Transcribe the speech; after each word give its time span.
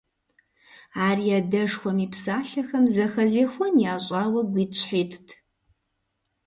Ар 1.07 1.17
и 1.31 1.31
адэшхуэм 1.39 1.97
и 2.05 2.07
псалъэхэм 2.11 2.85
зэхэзехуэн 2.93 3.75
ящӀауэ, 3.91 4.41
гуитӀщхьитӀт… 4.51 5.27